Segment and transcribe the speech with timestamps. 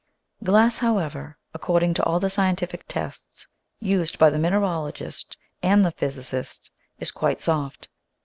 [0.43, 6.71] Glass, however, according to all the scientific tests used by the mineralogist and the physicist,
[6.97, 7.87] is quite soft.